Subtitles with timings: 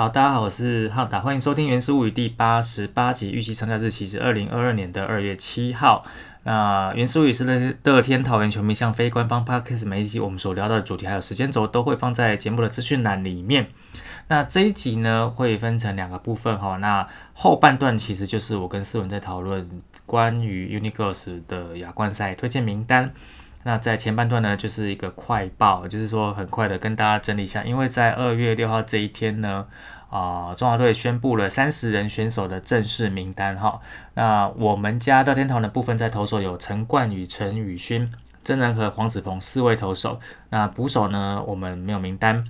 [0.00, 3.30] 好，大家好，我是浩达，欢迎收听《原始物语》第八十八集。
[3.30, 6.02] 预期参加日期是二零二二年的二月七号。
[6.44, 13.66] 那《原始物语》是乐乐天桃园球迷向非官方 podcast 每一集我们所聊到的主题还有时间轴都会放在节目的资讯栏里面。
[14.28, 16.78] 那这一集呢会分成两个部分哈。
[16.78, 19.68] 那后半段其实就是我跟思文在讨论
[20.06, 23.12] 关于 Unigirls 的亚冠赛推荐名单。
[23.62, 29.66] 那在前半段呢，就是一个快报，就是说很快的跟大家整理一下，因为在二月六号这一天呢，
[30.08, 33.80] 啊，中华队宣布了三十人选手的正式名单哈。
[34.14, 38.10] 那我们家乐天堂的部分在投手有陈冠宇、陈宇勋、
[38.42, 40.18] 曾仁和、黄子鹏四位投手。
[40.48, 42.44] 那捕手呢，我们没有名单。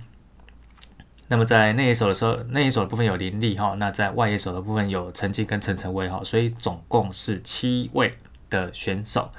[1.27, 3.75] 那么在内野手的时候，内野手的部分有林立哈。
[3.77, 8.13] 那在外野手的部分有陈进跟陈晨威哈，所以总共是七位
[8.49, 9.29] 的选手。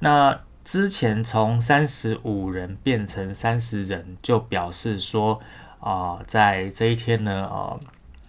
[0.00, 0.38] 那
[0.68, 5.40] 之前从三十五人变成三十人，就表示说，
[5.80, 7.80] 啊，在这一天呢，呃，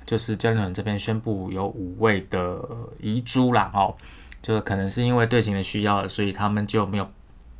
[0.05, 2.57] 就是教练团这边宣布有五位的
[3.01, 3.93] 遗珠啦，哦，
[4.41, 7.11] 就是可能是因为队形的需要，所以他们就没有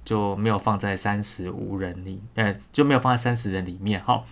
[0.06, 4.24] 就没有放在三十五人里，呃，就没有放在三十人里面，哈，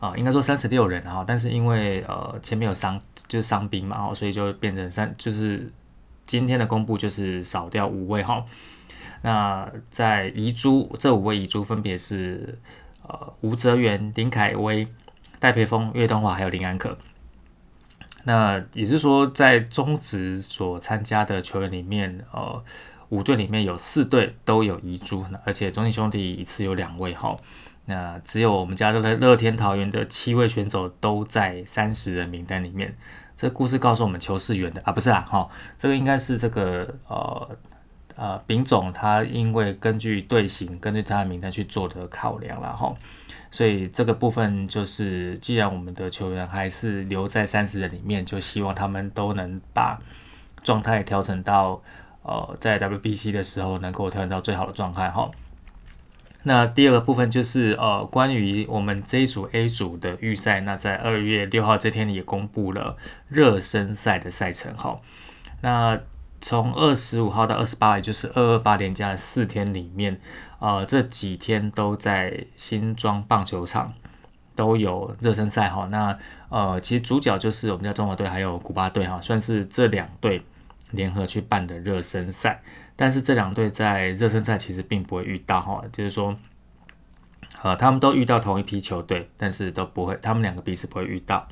[0.00, 5.70] 啊，应该说三十六人哈，但是因为呃前面有伤，就是伤兵嘛，哦，所以就变成三，就是
[6.24, 8.42] 今天的公布就是少掉五位，哈。
[9.24, 12.58] 那在遗珠这五位遗珠分别是
[13.08, 14.86] 呃吴泽源、林凯威、
[15.38, 16.98] 戴培峰、岳东华还有林安可。
[18.24, 22.62] 那也是说，在中职所参加的球员里面，呃
[23.08, 27.34] 五队里面有四队都有遗珠，而且中信兄弟一次有两位哈。
[27.86, 32.94] 那只有我们家的乐天桃园的七位选手都在三十人名单里面。
[33.34, 37.56] 这故事告诉我们球是圆的啊，不是啦哈，这个应该是这个呃。
[38.16, 42.94] 呃，丙总他因为根据队形，根据他的名单去做的考量了哈，
[43.50, 50.00] 所以这个部分就是，既然我们的球员还是留在三十人里面，就希望他们都能把
[50.62, 51.82] 状态调整到
[52.22, 55.28] 呃，在 WBC 的时候能够调整到最好的状态哈。
[56.44, 62.96] 那第二个部分就是呃，关于我们这一组 A 组的预赛，那在二月六号这天也公布了
[63.28, 65.00] 热身赛的赛程哈，
[65.62, 66.00] 那。
[66.44, 70.20] 从二十五号到二十八，也就是二二八连假的四天里面，
[70.58, 73.94] 呃，这几天都在新庄棒球场
[74.54, 75.88] 都有热身赛哈。
[75.90, 76.18] 那
[76.50, 80.42] 呃，其实主角就是我们家中华队还有古巴队哈，算是这两队
[80.90, 82.62] 联合去办的热身赛。
[82.94, 86.36] 但是这两队在热身赛其实并不会遇到哈，就是说，
[87.62, 91.48] 呃，他们都遇到同一批球队，但是都不会，他们两个彼此不会遇到。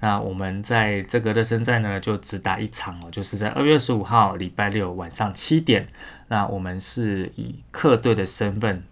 [0.00, 5.86] 那我们在这个热身赛呢，就只打一场哦，就是在二月十五号礼拜六晚上七点。
[6.28, 8.82] 那我们是以客队的身份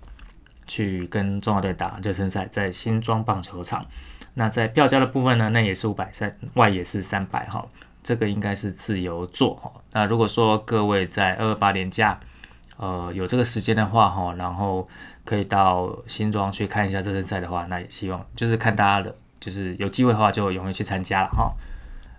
[0.67, 3.85] 去跟中华队打热身赛，在新庄棒球场。
[4.35, 7.67] 那在票价的部分呢，那也是五百三，外也是三百哈。
[8.03, 9.71] 这个应该是自由座哈。
[9.93, 12.19] 那如果说各位在二二八年假，
[12.79, 14.89] 呃，有这个时间的话哈，然后
[15.25, 19.15] 可以到新庄去看一下热身赛的话，那也希望就是看大家的。
[19.43, 21.53] 就是有机会的话，就容易去参加了哈。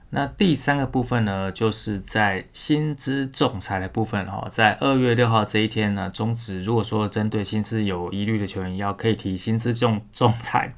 [0.10, 6.62] 那第三个部分呢，就是在薪资仲裁的部分哈，在二月六号这一天呢，终止。
[6.62, 10.76] 如果说针对薪资有疑虑的球员，要可以提薪资仲仲裁。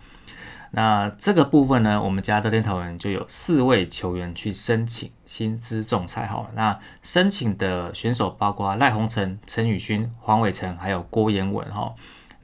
[0.72, 6.50] 那这个部分呢，我们家的天讨人就有四位球员去申请薪资仲裁哈。
[6.54, 11.94] 那申请的选手包括赖鸿成、陈宇勋、黄伟成，还有郭彦文哈。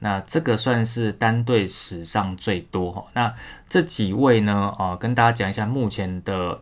[0.04, 3.04] 那这个算是单队史上最多哈。
[3.14, 3.32] 那
[3.68, 4.74] 这几位呢？
[4.76, 6.60] 呃，跟大家讲一下目前的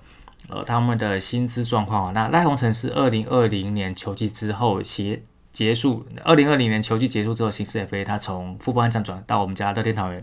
[0.50, 2.12] 呃他们的薪资状况啊。
[2.14, 10.22] 那赖鸿成是二零二零年球季之后结结束，二零二零年球季结束之后，新四 FA 他从富邦站转到我们家乐天桃园。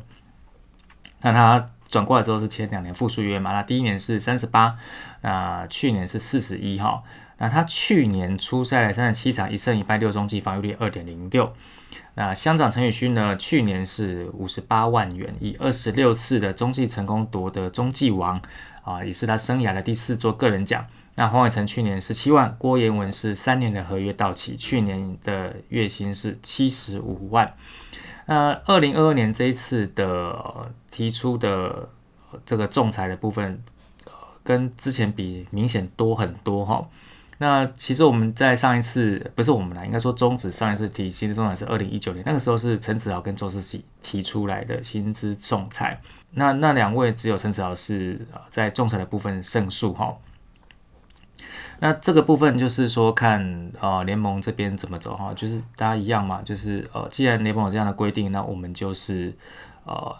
[1.22, 3.52] 那他转过来之后是签两年复数约嘛？
[3.52, 4.78] 那第一年是三十八，
[5.22, 7.02] 那去年是四十一哈。
[7.38, 11.54] 那他去年出赛了三十七场，一胜一败六中计，防御率二点零六。
[12.16, 13.38] 那乡长陈宇勋呢？
[13.38, 18.42] 去年是五十八万元，以二十六次的中继成功夺得中继王
[18.82, 20.84] 啊，也是他生涯的第四座个人奖。
[21.14, 27.54] 那黄伟成去年十七万，郭彦文是三年的合约到期，去年的月薪是七十五万。
[28.26, 31.88] 那二零二二年这一次的提出的
[32.48, 33.64] 这个仲裁的部分，
[34.44, 36.88] 跟之前比明显多很多哈。
[37.40, 46.02] 那其实我们在上一次不是我们啦，应该说终止上一次提薪资仲裁是二零一九年，那个时候是陈子豪跟周世喜提出来的薪资仲裁。
[46.32, 50.18] 那那两位只有陈子豪是在仲裁的部分胜诉哈。
[51.80, 59.32] 那这个部分就是说看呃联盟这边怎么走哈，就是大家一样嘛，就是呃既然联盟有这样的规定，那我们就是
[59.86, 60.16] 呃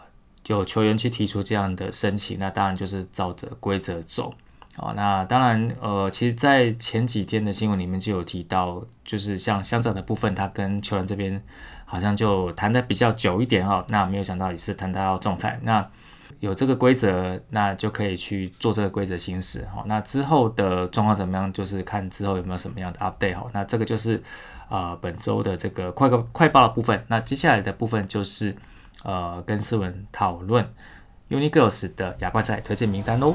[0.46, 4.36] 有球员去提出这样的申请，那当然就是照着规则走。
[4.78, 11.42] 哦，那当然，呃，其实，在前几天的新闻里面就有提到，就是像乡长的部分，他跟球员这边
[11.84, 13.84] 好像就谈的比较久一点哈。
[13.90, 15.84] 那没有想到也是谈到要仲裁，那
[16.42, 19.84] 有这个规则，那就可以去做这个规则行使哈。
[19.88, 23.50] 那之后的状况怎么样，就是看之后有没有什么样的 update 哈。
[23.54, 24.22] 那这个就是
[24.70, 27.04] 呃本周的这个快个快报的部分。
[27.08, 28.56] 那接下来的部分就是
[29.04, 30.64] 呃跟思文讨论
[31.30, 33.34] Uni Girls 的亚冠赛推荐名单喽。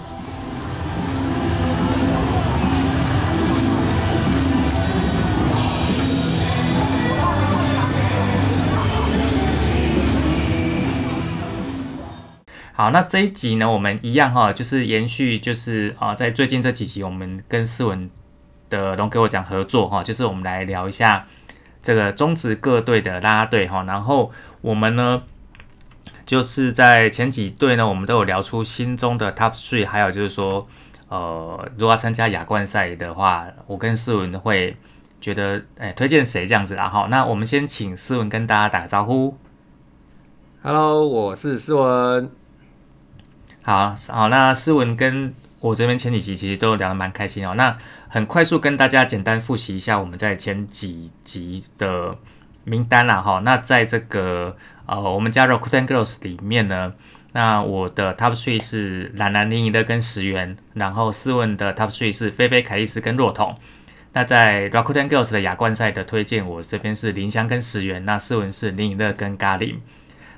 [12.74, 18.08] 好，那这一集呢，我们一样哈，就是延续，就是啊，在最近这几集，我们跟思文
[18.70, 21.26] 的龙给我讲合作哈，就是我们来聊一下
[21.82, 24.32] 这个中职各队的拉拉队哈，然后
[24.62, 25.22] 我们呢，
[26.24, 30.66] 就是在前几队呢，我们都有聊出心中的 top three，还有就是说，
[31.08, 34.74] 呃，如果要参加亚冠赛的话，我跟思文会
[35.20, 39.36] 觉得，哎，推荐谁这样子啦哈，那我们先请思文跟大家打个招呼。
[40.62, 42.41] Hello，我是思文。
[43.62, 47.54] 好好，那思文跟我这边前几集其实都聊得蛮开心哦。
[47.54, 47.78] 那
[48.08, 52.16] 很快速跟大家简单复习一下我们在前几集的
[52.64, 53.40] 名单啦哈。
[53.44, 54.56] 那在这个
[54.86, 56.92] 呃，我们加入 Rakuten Girls 里面呢，
[57.32, 63.56] 那我的 Top Three 是蓝蓝林怡的跟石原，然后思文的 Top Three 是菲菲凯丽丝跟若彤。
[64.12, 69.76] 那在 Rakuten Girls 的亚冠赛的推荐，我这边是林香跟石原，那思文是林怡乐跟咖喱。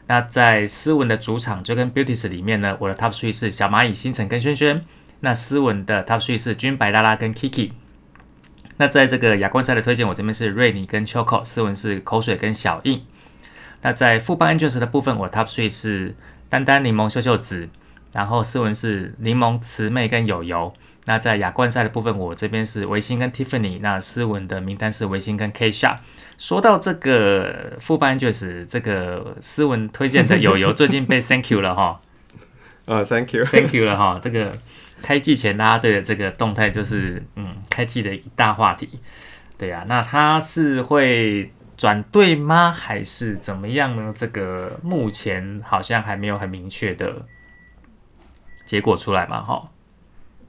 [0.06, 4.84] 那在斯文的主场就跟 Beauties 里面呢，我的 Top Three 是小蚂蚁、星辰跟轩轩。
[5.20, 7.70] 那斯文的 Top Three 是君白拉拉跟 Kiki。
[8.76, 13.02] 那在这个亚冠赛的推荐，我这边是瑞尼跟 Choco，斯文是口水跟小印。
[13.80, 16.14] 那在副班 Angels 的部分，我的 Top Three 是
[16.50, 17.68] 丹丹、柠檬、秀秀子，
[18.12, 20.74] 然后斯文是柠檬、慈妹跟友友。
[21.06, 23.78] 那在亚冠赛的部分，我这边是维新跟 Tiffany。
[23.80, 25.96] 那斯文的名单是维新跟 K Sha。
[26.38, 32.00] 说到这个副班就是这个斯文推荐的友友， 最近被 Thank you 了哈。
[32.86, 34.18] 呃，Thank you，Thank you 了哈。
[34.20, 34.52] 这个
[35.02, 38.88] 开季前大家对的这个动态就是嗯，开季的一大话题。
[39.56, 42.72] 对呀，那他是会转队吗？
[42.72, 44.12] 还是怎么样呢？
[44.14, 47.24] 这个目前好像还没有很明确的
[48.66, 49.70] 结果出来嘛，哈。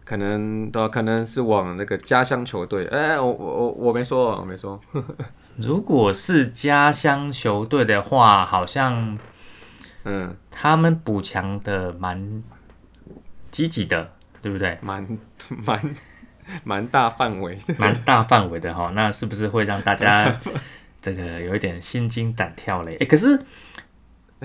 [0.05, 4.79] 可能的可能是往那个家乡球队，哎，我我我我没说，我没说。
[5.57, 9.17] 如果是家乡球队的话，好像，
[10.03, 12.43] 嗯，他们补强的蛮
[13.49, 14.11] 积极的，
[14.43, 14.77] 对不对？
[14.83, 15.17] 蛮
[15.65, 15.95] 蛮
[16.63, 18.91] 蛮大范围的，蛮大范围的哈。
[18.93, 20.31] 那是不是会让大家
[21.01, 22.95] 这个有一点心惊胆跳嘞？
[23.01, 23.43] 哎，可是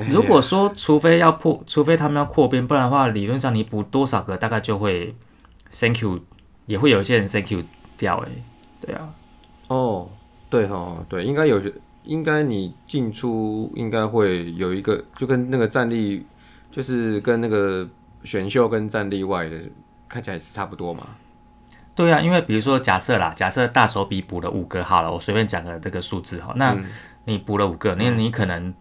[0.09, 5.15] 如果说除非要破，除非他们要扩编，不然的话，理论上你补多少个，大概就会。
[5.73, 6.21] Thank you，
[6.67, 7.63] 也会有一些人 Thank you
[7.97, 8.29] 掉哎，
[8.81, 9.15] 对啊，
[9.69, 10.09] 哦，
[10.49, 11.63] 对哈，对，应该有，
[12.05, 16.27] 应该你进出应该会有一个，就跟那个战力，
[16.73, 17.89] 就是跟那个
[18.25, 19.57] 选秀跟战力外的
[20.09, 21.07] 看起来是差不多嘛。
[21.95, 26.77] 对啊，因为比如说假设啦，假设大手笔补了五个好了，我随便讲个这个数字哈，那
[27.27, 28.75] 你补了五个，那你可能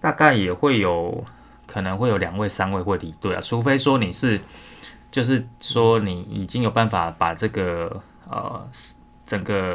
[0.00, 1.24] 大概也会有
[1.66, 4.40] 可能会有两位三位会离队啊，除非说你是。
[5.12, 8.68] 就是说，你已经有办法把这个呃
[9.24, 9.74] 整个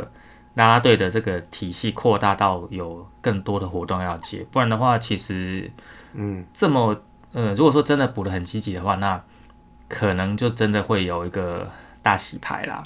[0.56, 5.72] 啦啦队的这个体系扩大到有更多的活动要接，不然的话，其实
[6.14, 7.00] 嗯这么
[7.34, 9.24] 呃如果说真的补的很积极的话，那
[9.88, 11.70] 可能就真的会有一个
[12.02, 12.84] 大洗牌啦。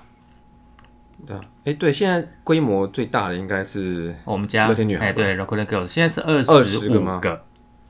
[1.25, 4.67] 对啊，哎对，现在规模最大的应该是我们家
[4.99, 7.41] 哎对 r o c k e t Girls 现在是二十五个，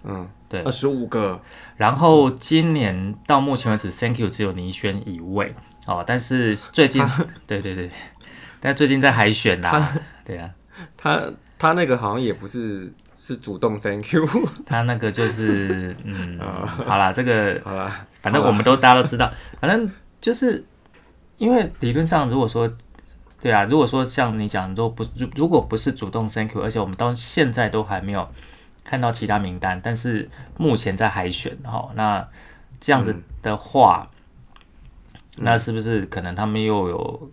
[0.03, 0.27] 嗯。
[0.49, 1.41] 对，二十五个。
[1.77, 5.55] 然后今年到目前为止，Thank you 只有倪轩一位
[5.87, 6.03] 哦。
[6.05, 7.01] 但是最近，
[7.47, 7.89] 对对对，
[8.59, 9.93] 但最近在海选啦。
[10.25, 10.51] 对啊，
[10.97, 11.23] 他
[11.57, 14.27] 他那个好像也不是是主动 Thank you，
[14.67, 16.37] 他那个就是嗯，
[16.85, 19.31] 好啦，这个好啦，反正我们都大家都知道，
[19.61, 19.89] 反正
[20.19, 20.61] 就是
[21.37, 22.69] 因为理论上如果说
[23.39, 28.27] 对啊，如果说像你讲，如果不如如果不是主动 Thank you，而且我们到现在都还没有。
[28.83, 32.27] 看到其他名单，但是目前在海选哈，那
[32.79, 34.09] 这样子的话，
[35.37, 37.31] 那是不是可能他们又有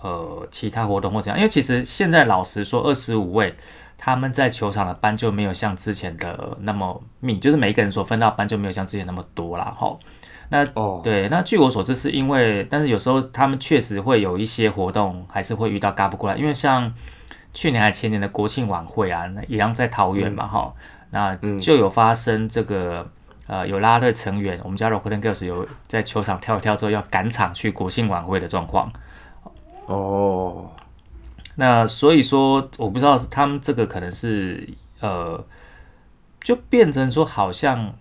[0.00, 1.38] 呃其他活动或怎样？
[1.38, 3.54] 因为其实现在老实说，二十五位
[3.98, 9.98] 他们在球场的班就没有像之前的那么密，就是每一个人所分到班就没有像之前那么多啦哈。
[10.50, 16.92] 那哦，对，那据我所知是因为，但是有时候他们确实会有一些活动还是会遇到嘎不过来，因为像。
[17.52, 20.72] 去年还前年的国庆晚会啊，那一样在桃园嘛，哈，
[21.10, 23.08] 那就有发生这个
[23.46, 28.92] 呃有啦啦队成员，我们家 Rockland Girls 有在球场跳一跳之后要赶场去国庆晚会的状况。
[29.86, 30.70] 哦，
[31.56, 34.68] 那所以说，我不知道是他们这个可能是
[35.00, 35.44] 呃，
[36.42, 37.92] 就变成说好像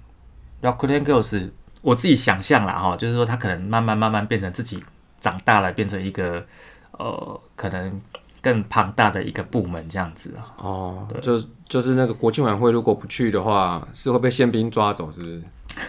[0.61, 1.49] Rockland Girls，
[1.81, 4.83] 我自己想象啦哈，就是说他可能慢慢慢慢变成自己
[5.19, 6.45] 长大了，变成一个
[6.91, 7.99] 呃可能
[8.41, 10.41] 更庞大的一个部门这样子啊。
[10.57, 15.41] 哦，就就是那个国庆晚会，如果不去的话，是会被宪兵抓走，是不是？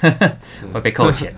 [0.73, 1.35] 会被扣钱。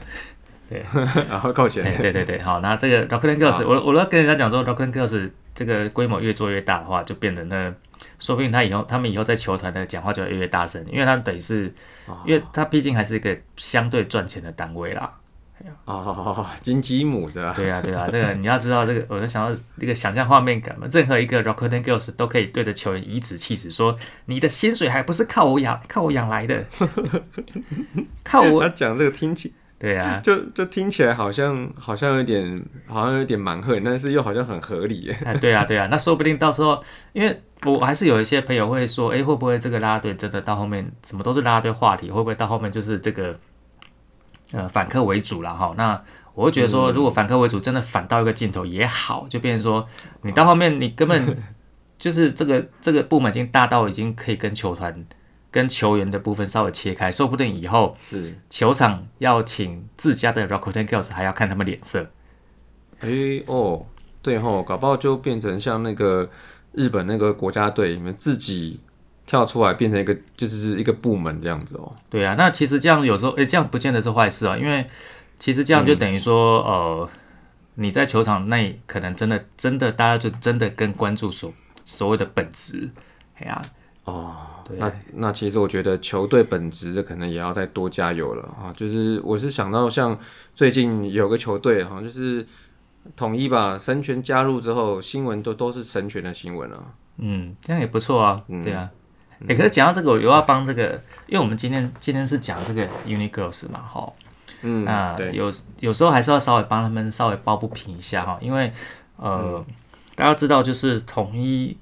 [1.28, 1.85] 然后扣钱。
[1.85, 7.71] 哎，对对对，好，那这个 Rockland Girls，我我要跟人家讲说，Rockland Girls 这个规模越做越大的话，就变得那，
[8.19, 11.73] 说不定他以后他们以后在球团的讲话就会越来越大声，因为他等于是，
[12.25, 15.12] 因为他毕竟还是一个相对赚钱的单位啦。
[15.85, 17.52] 哦，金鸡母是吧？
[17.57, 20.87] 对啊，对啊，这个你要知道，这个我就想到这个想象画面感嘛。
[20.92, 26.64] 任何一个 Rockland Girls 都可以对着球员颐指气使，说你的薪水还不是靠我养，靠我养来的，
[28.25, 28.62] 靠我。
[28.62, 29.54] 他讲这个听起。
[29.78, 35.12] 对啊，就就听起来好像好像有点好像有点蛮横，但是又好像很合理。
[35.25, 36.81] 哎， 对啊，对啊，那说不定到时候，
[37.12, 42.12] 因为我还是有一些朋友会说，哎，会不会这个拉队真的到后面什么都是拉队话题？
[42.12, 43.37] 会不会到后面就是这个
[44.53, 45.75] 呃反客为主了哈？
[45.77, 46.01] 那
[46.35, 49.87] 我会觉得说，如果反客为主真的反到一个镜头也好，就变成说
[50.23, 51.37] 你到后面你根本
[51.99, 55.05] 就是这个这个部门已经大到已经可以跟球团。
[55.51, 62.07] 跟球员的部分稍微切开，说不定以后是球场要请自家的 Rockland Girls，还要看他们脸色。
[63.01, 63.11] 哎
[63.45, 63.85] 哦，
[64.23, 66.31] 对吼，搞不好就变成像那个
[66.73, 68.81] 日本那个国家队，你们自己
[69.26, 71.91] 跳出来变成一个就是一个部门这样子哦。
[72.11, 74.87] 对啊，那其实这样有时候，哎，这样不见得是坏事啊，因为
[75.38, 77.09] 其实这样就等于说，呃，
[77.76, 81.52] 你在球场内可能真的真的大家就真的更关注所
[81.85, 82.91] 所谓的本质，
[83.38, 83.62] 哎呀。
[84.05, 88.75] 哦，对那那其实我觉得球队本质的可能也要再多加油了啊！
[88.76, 90.19] 就是我是想到像
[90.57, 92.45] 最近有个球队哈，就是
[93.14, 96.85] 统一吧，神权加入之后，新闻都都是神权的新闻啊。
[97.19, 98.43] 嗯，这样也不错啊。
[98.64, 98.91] 对啊，
[99.49, 104.13] 哎，可是讲到这个，我又要帮这个，因为我们今天今天是讲这个 Uni Girls 嘛，哈，
[104.63, 108.73] 嗯，那有有时候还是要稍微帮他们稍微抱不平一下哈，因为
[109.17, 109.65] 呃，
[110.15, 111.77] 大家知道就是统一。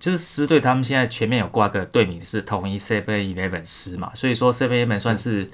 [0.00, 5.50] 就是师队，他们现在前面有挂个队名是统一 Seven Eleven 师嘛，所以说 Seven Eleven 算是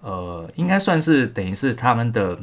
[0.00, 2.36] 呃，应该算是等于是他们的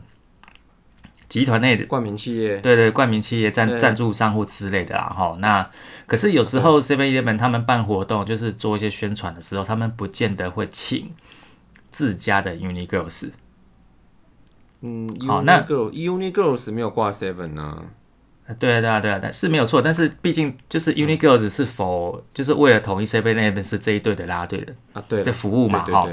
[1.32, 5.38] 集团内的冠名企业，对对，冠名企业赞赞助商户之类的啦哈。
[5.40, 5.66] 那
[6.06, 11.10] 可是有时候 Seven Eleven 他们办活动，就是做一些宣传的时候，他们不见得会请
[11.90, 13.32] 自家的 Uni Girls。
[14.82, 17.82] 嗯，好，那 Uni Girls 没有挂 Seven 呢。
[18.60, 19.82] 对啊，对啊，对啊，但是没有错。
[19.82, 25.02] 但是毕竟就是 Uni Girls 是否就是为了统一 Seven Eleven 是这一队的拉队的啊？
[25.08, 26.10] 对，这服务嘛，哈。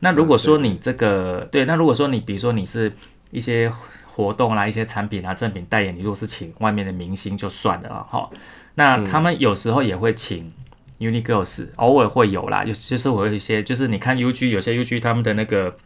[0.00, 2.92] 那如果说你这个对，那如果说你比如说你是
[3.30, 3.72] 一些
[4.18, 8.28] 活动啦、一些产品啊、赠品代言，你如果是请外面的明星就算了哈。
[8.74, 10.52] 那他们有时候也会请
[10.98, 15.76] Uni Girls，偶尔会有啦，有就是我有一些就是你看 UG 有些 UG 他们的那个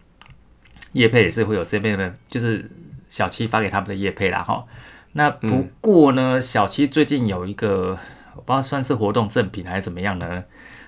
[0.92, 2.70] 叶配也是会有这边的，就是
[3.10, 4.64] 小七发给他们的叶配啦，哈。
[5.12, 7.98] 那不过呢，小七最近有一个，
[8.34, 10.44] 我不知道算是活动赠品还是怎么样呢？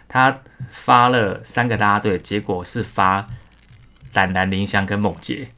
[0.08, 3.28] 他发了三个大家队，结果是发
[4.14, 5.48] 蓝蓝林香跟梦洁。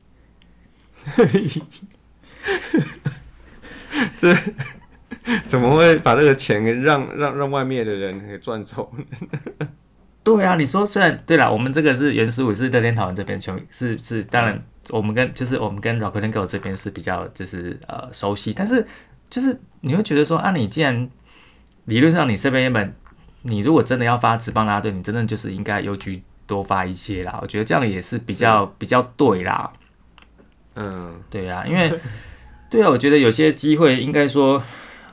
[4.16, 4.34] 这
[5.44, 8.90] 怎么会把这个钱给让让让外面的人给赚走？
[10.24, 14.62] 对啊，你说虽然对了，我们这个是原始武是乐天桃园这边球是是当然。
[14.90, 18.86] 我们跟就是我们跟 Rockland Girl 这边是比较就是呃熟悉，但是
[19.28, 21.10] 就是你会觉得说啊，你既然
[21.86, 22.94] 理论上你这边本，
[23.42, 27.36] 你如果真的要发职棒拉队，你真的就是应该邮局多发一些啦。
[27.42, 29.72] 我觉得这样也是比较比较对啦。
[30.76, 31.92] 嗯，对啊，因为
[32.70, 34.62] 对啊，我觉得有些机会应该说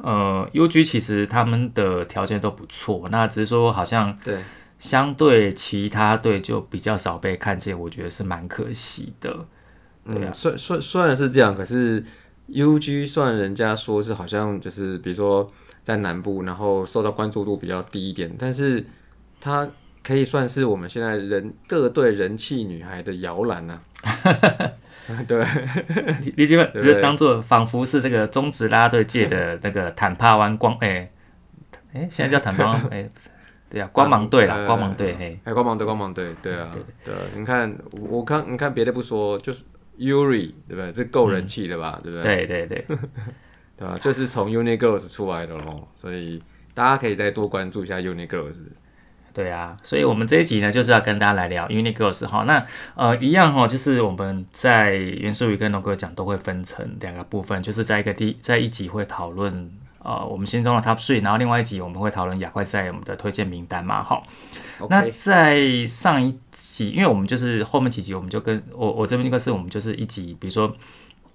[0.01, 4.39] 呃，UG 其实他们的条件都不错，那只是说好像对
[4.77, 9.45] 相对其他队就比较少被看见，我觉得是蛮可惜的。
[10.05, 12.03] 嗯，虽虽虽然是这样，可是
[12.47, 15.47] U G 算人家说是好像就是比如说
[15.81, 18.85] 在南部，然后受到关注度比较低一点，但是
[19.39, 19.69] 它
[20.03, 23.79] 可以算是我们现在人各队人气女孩的摇篮呐。
[25.27, 25.45] 对，
[26.35, 31.11] 你基本就当做仿佛是这个中职拉队界的 那个坦帕湾光哎
[31.93, 33.09] 哎，现在叫坦帕湾哎，
[33.69, 36.71] 对啊，光芒队啦，光芒队嘿，哎，光芒队，光芒队，对啊，
[37.03, 39.63] 对，你看我看你看别的不说，就是。
[39.99, 40.91] Uri 对不对？
[40.91, 41.99] 这够人气的吧？
[42.03, 42.47] 对不对？
[42.47, 42.97] 对对对，
[43.77, 43.95] 对 吧？
[44.01, 46.41] 就是从 Uni Girls 出来的咯，所以
[46.73, 48.55] 大家可以再多关注一下 Uni Girls。
[49.33, 52.43] 对啊，所以我们这一集呢，就是要跟大家来聊 Unigirls 哈。
[52.43, 52.63] 那
[52.93, 59.71] 呃，一样哈，就是我们在元素语跟龙哥讲都会分成两个部分，就是在一个第在一集会讨论
[60.03, 64.21] 呃我们心中的 Top Three，然后另外一集我们会讨论亚快赛我们的推荐名单嘛哈。
[64.87, 70.67] 那在上一集，因为我们就是后面几集，我们就跟我我这边就是我们就是一集，比如说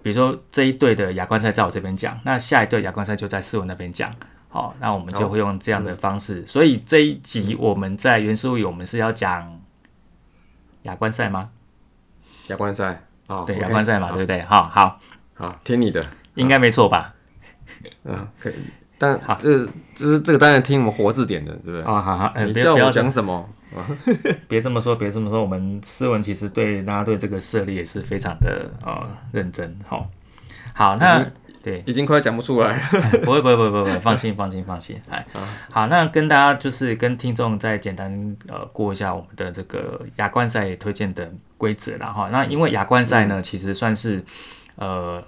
[0.03, 4.15] 比如说这一队的亚冠赛在我这边讲，那下一队亚冠赛就在思文那边讲。
[4.49, 6.47] 好，那我们就会用这样的方式。
[6.47, 9.61] 所以这一集我们在原始物语，我们是要讲
[10.83, 11.51] 亚冠赛吗？
[12.49, 14.41] 亚冠赛啊，对，亚冠赛嘛，对不对？
[14.43, 14.99] 好好，
[15.35, 16.03] 好，听你的，
[16.35, 17.15] 应该没错吧？
[18.05, 18.55] 嗯，可以。
[19.01, 19.65] 但好这
[19.95, 21.87] 这是这个当然听我们活字典的，对不对？
[21.87, 23.49] 啊，好好，呃，你叫我别不要讲什么？
[24.49, 25.43] 别这么说，别这么说。
[25.43, 29.79] 我们斯文其实对大家对这个设立也是非常的呃认真。
[29.87, 30.11] 好，
[30.73, 31.25] 好，那
[31.61, 32.83] 对，已经快讲不出来了。
[33.25, 35.01] 不会不会不会不会，放心放心放心。
[35.11, 35.27] 哎，
[35.71, 42.29] 好，那跟大家就是跟听众再简单呃过一下我们的这个亚冠赛推荐的规则啦哈。
[42.31, 44.25] 那因为亚冠赛呢，其实算是
[44.77, 45.23] 呃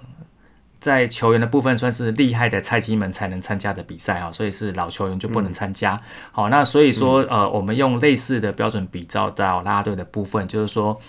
[0.79, 5.99] 在球员的部分算是厉害的菜鸡们才能参加的比赛哈，所以是老球员就不能参加。
[6.31, 10.99] 好，那所以说呃我们用类似的标准比照到啦啦队的部分，就是说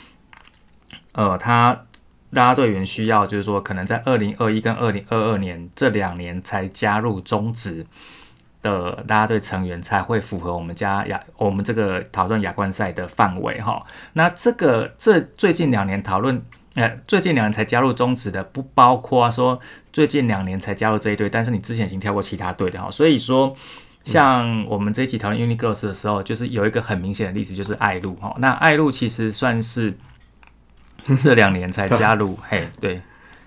[1.13, 1.85] 呃他。
[2.33, 7.87] 啦啦队员需要，就是说，可能在二零二一跟二零二二年这两年才加入中职
[8.63, 13.85] 的啦啦队成员，才会符合我们家亚我们这个讨论亚冠赛的范围哈。
[14.15, 16.43] 那这个这最近两年讨论，
[16.75, 19.61] 呃，最近两年才加入中职的，不包括说
[19.93, 22.91] 最近两年才加入这一队，但是你之前已经跳过其他队的哈。
[22.91, 23.55] 所以说，
[24.05, 28.35] 像我们这一期讨论 Unigirls 的时候，就是有一个很明显的例子，就是爱路哈。
[28.39, 29.93] 那爱路其实算是
[31.23, 33.01] 这两年才加入， 嘿，对，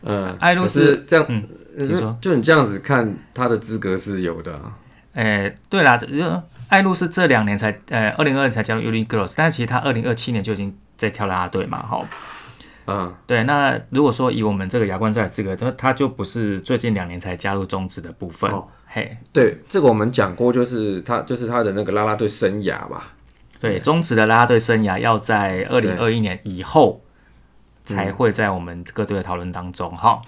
[0.03, 1.43] 嗯，艾露可是这样，嗯
[1.77, 4.77] 呃请说就就你这样子看，他的资格是有的啊。
[5.13, 12.05] 诶、对啦，呃爱路是这两年才，呃，二零二二才加入 Uni Girls，但是其实他二零二七年就已经在跳啦啦队嘛，哈。
[12.87, 23.13] 嗯，对，那如果说以我们这个亚冠赛的资格，他他就不是最近两年才加入中职的部分，哦嘿，对，这个我们讲过，就是他就是他的那个啦啦队生涯吧。
[23.59, 27.01] 对，中职的啦啦队生涯要在二零二一年以后
[27.85, 30.21] 才会在我们各队的讨论当中，哈。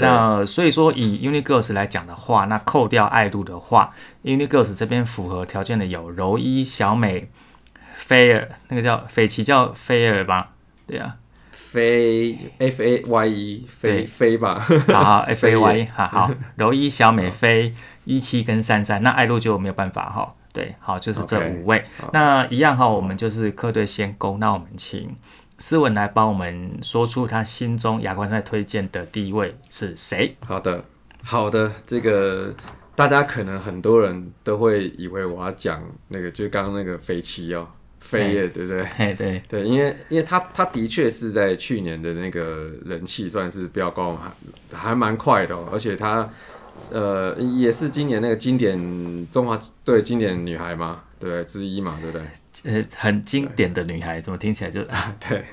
[0.00, 3.90] 那所以说，以 Uni Girls 来讲的话，那扣掉爱路的话
[4.22, 7.28] ，Uni Girls 这边符合条件的有柔一、小美、
[7.94, 10.50] 菲尔，那个叫斐奇叫菲尔吧？
[10.86, 11.16] 对啊，
[11.50, 20.32] 菲 F A Y E 对飞飞吧，好好 F A 菲 Y，好好， 柔一、小美、菲一七跟三三，那爱路就没有办法哈。
[20.52, 21.84] 对，好，就是这五位。
[22.12, 25.14] 那一样哈，我们就是客队先攻，那我们请
[25.58, 30.36] 思文来帮我们说出他心中亚冠赛推荐的第一位是谁？
[30.46, 30.84] 好的，
[31.22, 32.54] 好的，这个
[32.94, 37.66] 大家可能很多人都会以为我要讲那个，就是刚刚那个飞奇哦，
[38.00, 38.84] 飞耶，对不对？
[38.84, 44.16] 嘿，对，对，因为因为他他的确是在去年的那个人气算是比较高，
[44.72, 46.28] 还还蛮快的、哦，而且他
[46.92, 51.44] 呃也是今年那个经典中华队经典女孩嘛，对？
[51.44, 52.26] 之一嘛，对不对？
[52.64, 55.44] 呃，很经典的女孩，怎么听起来就啊对，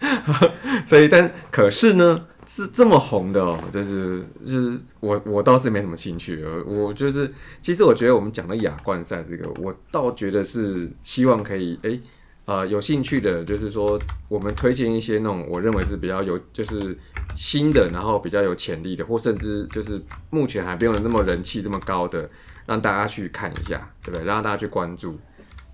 [0.86, 12.00] 所以但可是呢，是这么红的哦，就是就是我我倒是没什么兴趣，呃我就是其实我觉得我们讲的亚冠赛这个，我倒觉得是希望可以诶
[12.46, 16.96] 呃有兴趣的，就是说我们推荐一些那种我认为是比较有就是
[17.36, 22.28] 新的，然后比较有潜力的，或甚至就是目前还没有那么人气这么高的，
[22.70, 24.24] 让大家去看一下，对不对？
[24.24, 25.18] 让大家去关注。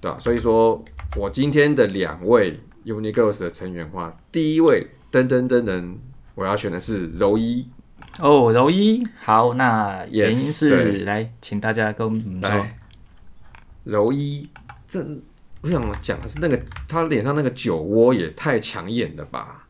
[0.01, 0.19] 对吧？
[0.19, 0.83] 所以说
[1.15, 5.97] 我今天的两位 Unigirls 的成员的话，第一位噔噔噔噔，
[6.35, 7.69] 我要选的是柔一。
[8.19, 9.07] 哦，柔一。
[9.21, 12.67] 好，那原因是对来，请大家跟我们说。
[13.85, 14.49] 柔一，
[14.89, 15.05] 这
[15.61, 19.67] 我想讲的是那个他脸上那个酒窝也太抢眼了吧？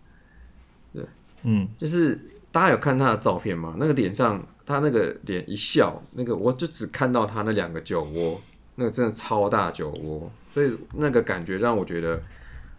[0.95, 1.05] 对
[1.43, 2.17] 嗯，就是
[2.53, 3.75] 大家有看他的照片吗？
[3.79, 8.41] 那个脸上他那个脸一笑，那个我就只看到他那两个酒窝，
[8.75, 12.21] 那个真的超大酒窝，所以那个感觉让我觉得，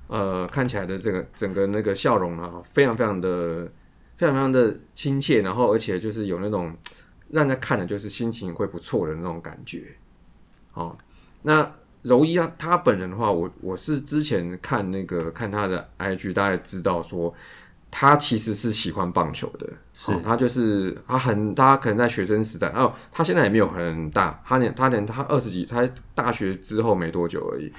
[0.07, 3.71] 呃，看起来的这个整个那个笑容啊，非常非常的
[4.17, 6.75] 非常非常的亲切，然后而且就是有那种
[7.29, 9.95] 让人看了就是心情会不错的那种感觉。
[10.73, 10.97] 哦，
[11.43, 11.71] 那
[12.01, 17.33] 柔一啊他本人的话，我我是之前看那个看他的 IG，大概知道说。
[17.89, 27.71] 他其实是喜欢棒球的，是哦他就是他很，他可能在学生时代哦，他现在也没有很大，他连他连他二十几，他大学之后没多久而已。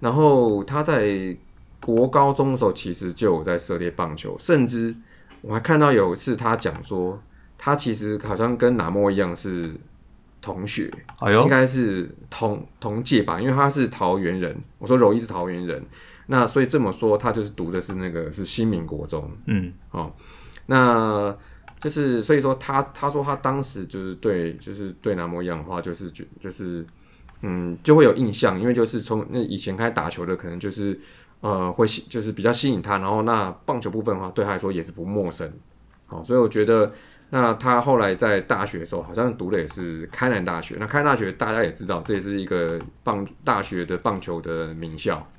[0.00, 1.36] 然后他在
[1.80, 4.94] 国高中的时候，其实就有在涉猎棒球，甚至
[5.42, 7.20] 我还看到有一次他讲说，
[7.58, 9.74] 他其实好像跟拿莫一样是
[10.40, 10.90] 同学，
[11.22, 14.56] 应，该是同同届吧，因为他是桃园人。
[14.78, 15.84] 我说柔一是桃园人，
[16.28, 20.12] 那所以这么说，他就是读的是那个是新民国中嗯，哦。
[20.66, 21.36] 那
[21.80, 26.86] 就是所以说他他说他当时就是对就是对南模一样的话，就是觉就是
[27.42, 30.98] 嗯就会有印象，因为就是从那以前开始打球的，可能就是
[31.40, 35.52] 呃会吸就是比较吸引他，然后那棒球部分的话对他来说也是不陌生。
[36.06, 36.92] 好，所以我觉得。
[37.30, 40.76] 那他后来在大学的时候，好像读的也是开南大学。
[40.80, 45.30] 那开南大学大家也知道，这也是一个棒大学的棒球的名校。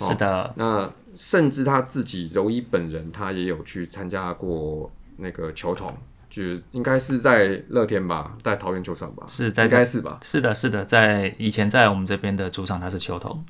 [0.00, 5.92] 哦是的，那甚至他自己柔一本人，他也有去参加过那个球童，
[6.28, 10.18] 就是应该是在乐天吧，在桃园球场吧，是在应该是吧？
[10.22, 13.44] 是的，是的，在以前在我们这边的主场他是球童，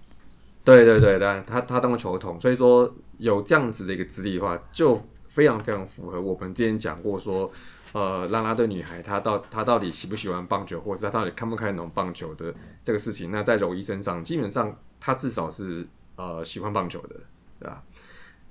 [0.65, 7.51] 对对对对，他他当过球童，所以说有这样子的一个资历的话，就非常非常符合我们之前讲过说，
[7.93, 12.53] 呃，拉拉队女孩她到她到底喜不喜欢棒球，或者是她到底看不看懂棒球的
[12.85, 15.87] 这个事情，那在柔一身上，基本上她至少是
[16.21, 17.17] 呃喜欢棒球的，
[17.59, 17.83] 对吧？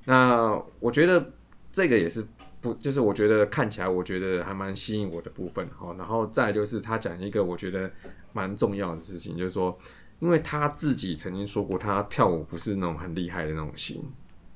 [0.06, 1.34] 那我觉得
[1.72, 2.26] 这个也是
[2.60, 5.94] 不，就是我觉得看起来我觉得还蛮吸引我的部分哈。
[6.00, 7.92] 然后再就是他讲一个我觉得
[8.34, 9.78] 蛮重要的事情，就是说，
[10.20, 14.04] 因为他自己曾经说过，他跳舞不是那种很厉害的那种型。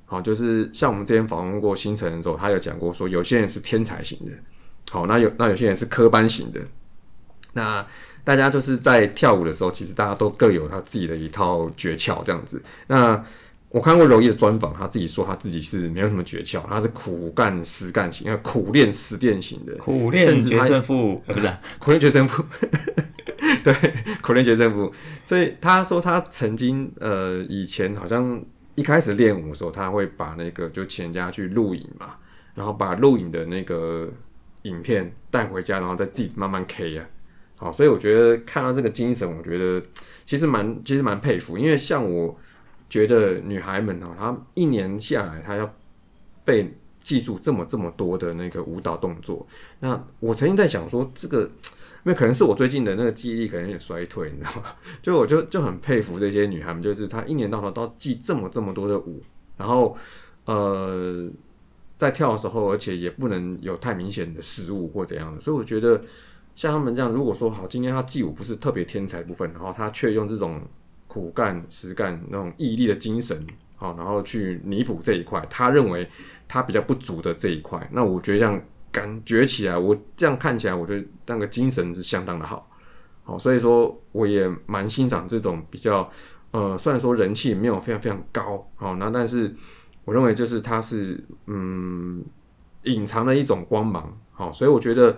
[0.06, 4.32] 好，就是像我们之前访问过星辰的时候，他有讲过说，有些人是天才型的，
[4.90, 6.60] 好，那有那有些人是科班型的。
[7.54, 7.86] 那
[8.24, 12.62] 大家就是在跳舞的时候，其实大家都各有他自己的一套诀窍，这样子。
[12.88, 13.22] 那
[13.70, 22.46] 我看过柔毅的专访，他自己说他自己是没有什么诀窍，他是苦干实干型，要苦练实练型的，苦练决胜负，呃，不是啊，苦练决胜负，
[23.64, 23.74] 对，
[24.22, 24.94] 苦练决胜负。
[25.26, 28.40] 所以他说他曾经呃以前好像
[28.76, 32.16] 一开始练舞的时候，他会把那个就请人家去录影嘛，
[32.54, 34.08] 然后把录影的那个
[34.62, 37.06] 影片带回家，然后再自己慢慢 K 啊。
[37.64, 39.82] 啊，所以我觉得看到这个精神，我觉得
[40.26, 42.38] 其实蛮其实蛮佩服，因为像我
[42.90, 45.74] 觉得女孩们哦，她一年下来，她要
[46.44, 49.46] 被记住这么这么多的那个舞蹈动作。
[49.80, 51.42] 那我曾经在想说，这个
[52.06, 54.68] 因为可能是我最近的那个记忆力可能有点衰退，你知道吗？
[55.02, 59.22] 就我就就很佩服这些女孩们，就是她一年到头都记这么这么多的舞，
[59.58, 59.98] 然后
[60.46, 61.30] 呃，
[61.98, 66.02] 在跳的时候，而且也不能有太明显的失误或怎样的，所以我觉得
[66.56, 70.62] 像他们这样，如果说好，今天他技舞不是特别天才部分，然后他却用这种
[71.08, 76.08] 苦干实干那种毅力的精神，好，然后去弥补这一块，他认为
[76.48, 78.62] 他比较不足的这一块，那我觉得这样
[78.92, 82.70] 感觉起来，我这样看起来，我觉得那个精神是相当的好，
[83.24, 86.10] 好，所以说我也蛮欣赏这种比较，
[86.52, 89.54] 呃，虽然说人气没有非常非常高，好，那但是
[90.06, 92.24] 我认为就是它是嗯
[92.84, 95.18] 隐藏的一种光芒，好，所以我觉得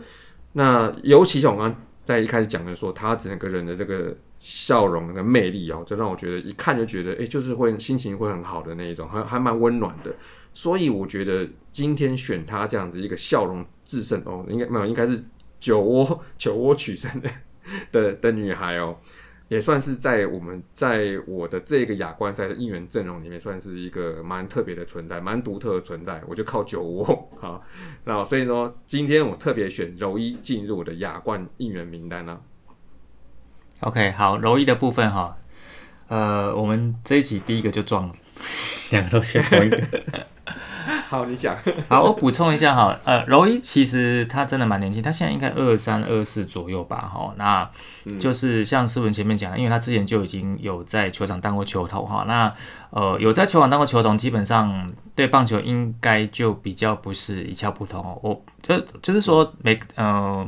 [0.58, 10.15] 那尤其像我刚刚在一开始讲的说，他整个人的这个笑容跟魅力哦，就让我觉得一看就觉得，哎、就是会心情会很好的那一种，还还蛮温暖的。
[10.54, 15.22] 所以我觉得今天选她这样子一个笑容制胜哦，应该没有，应该是
[15.60, 17.30] 酒窝酒窝取胜的
[17.91, 18.96] 的的女孩哦，
[19.47, 26.21] 也算是在我们在我的这个亚冠赛的应援阵容里面，算是一个蛮特别的存在，蛮独特的存在。
[26.27, 27.63] 我就靠酒窝好，
[28.03, 32.41] 那所以说今天我特别选柔一进入我的亚冠应援名单啊。
[33.81, 35.38] OK，好，柔一的部分哈，
[36.08, 38.15] 呃，我们这一集第一个就撞了，
[38.91, 39.81] 两个都选同一个。
[41.08, 41.56] 好，你讲。
[41.89, 47.69] 好，我补充一下哈，呃，柔一其实他真的蛮年轻，他现在应该二三二四左右吧，哈，那
[48.19, 52.54] 就是像思文前面讲的，因为他之前就已经有在球场当过球童哈，那
[52.91, 60.48] 呃有在球场当过球童，基本上对棒球应该就比较不是一窍不通哦，我就就是说每呃。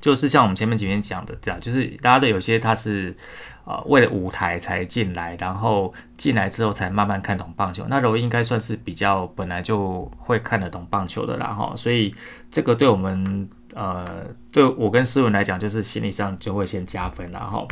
[0.00, 3.16] 就是像我们前面几篇讲的，对啊，就是大家都有些他是
[3.64, 7.84] 呃为了舞台才进来，然后进来之后才慢慢看懂棒球。
[7.88, 12.14] 那柔应该算是比较本来就会看得懂棒球的啦哈，所以
[12.50, 17.66] 这个对我们呃对我跟思文来讲，就是心理上就会先加分啦哈。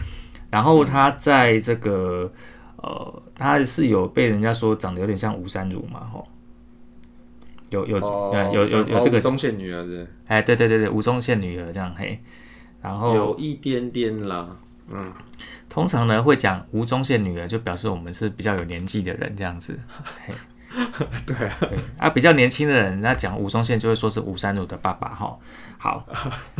[0.51, 2.31] 然后他在这个
[2.77, 6.23] 呃，他是有被人家说长得有点像吴三如嘛哈。
[7.71, 7.99] 有有
[8.53, 12.21] 有有有这个中线女儿的，哎，对对对对，吴宗宪女儿这样嘿，
[12.83, 14.55] 然后有一点点啦，
[14.89, 15.13] 嗯，
[15.69, 19.79] 通常呢会讲吴宗宪女儿，就表示我们是比较有年纪的人这样子。
[20.27, 20.35] 嘿。
[21.27, 21.69] 对啊，对。
[21.99, 25.39] 啊，比较年轻的人，那讲吴宗宪就会说是吴三如的爸爸哈。
[25.77, 26.07] 好，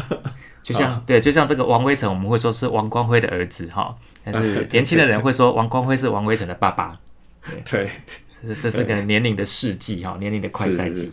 [0.63, 6.99] 就像对，就像这个王威成，我们会说是王光辉的儿子哈，但是年轻的人会说王光辉是王威成的爸爸。
[7.71, 7.89] 对，
[8.47, 11.13] 这这是个年龄的事迹哈，年龄的快赛是季。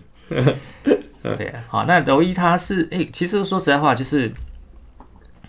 [1.23, 4.29] 对啊，好，那柔一他是诶、其实说实在话，就是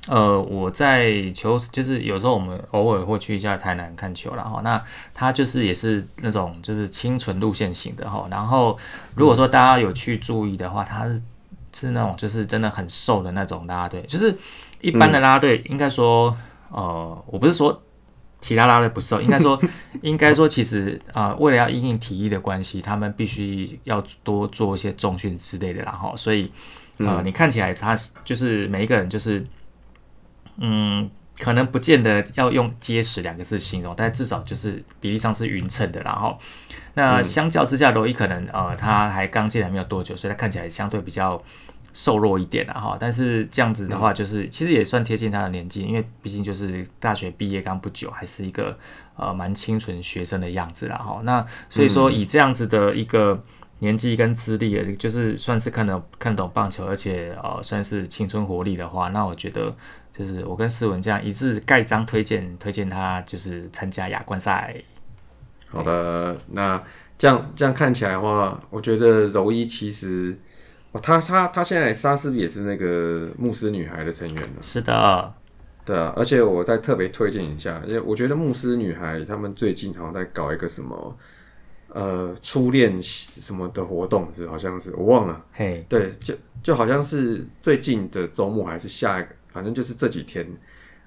[0.09, 4.83] 呃，我在球就是有时候我们偶尔会去一下台南看球，然后那
[5.13, 8.27] 他就是也是那种就是清纯路线型的哈。
[8.31, 8.79] 然后
[9.15, 11.23] 如果说大家有去注意的话，他是
[11.75, 14.35] 是那种就是真的很瘦的那种啦啦队，就是
[14.81, 16.35] 一般的啦啦队，应该说
[16.71, 17.83] 呃，我不是说
[18.41, 19.61] 其他啦啦队不瘦，应该说
[20.01, 26.51] 应该说其实啊，为了要因应体力的关系，他们必须要多做一些重训之类的，然后所以
[26.97, 29.45] 呃，你看起来他就是每一个人就是。
[30.61, 36.01] 嗯，可能不见得要用结实两个字形容，但至少就是比例上是匀称的。
[36.03, 36.39] 然后，
[36.95, 41.43] 那相较之下，罗伊可能呃，他还刚进来没有多久，所以他看起来相对比较
[41.95, 42.97] 瘦弱一点了哈。
[43.01, 48.79] 但是这样子的话，就是其实也算贴近他的年纪，因为毕竟就是大学毕业刚不久，还是一个
[49.17, 51.21] 呃蛮清纯学生的样子啦哈。
[51.25, 53.43] 那所以说以这样子的一个
[53.81, 59.75] 年纪跟资历，就是算是看得看懂棒球，而且呃算是青春活力的话，那我觉得。
[60.13, 64.75] 就是我跟思文这样一致盖章推荐，推荐他就是参加亚冠赛。
[65.69, 66.83] 好的，那
[67.17, 70.37] 这样这样看起来的话，我觉得柔一其实，
[70.93, 74.59] 哦，他他他现在莎是不是也是那个牧师女孩的成员呢？
[74.61, 75.33] 是的，
[75.87, 76.13] 对啊。
[76.17, 81.17] 而且我再特别推荐一下，因为我觉得牧师女孩他们最近好像在搞一个什么
[81.93, 85.45] 呃初恋什么的活动，是好像是我忘了。
[85.53, 89.29] 嘿，对，就就好像是最近的周末还是下一个。
[89.53, 90.47] 反正就是这几天，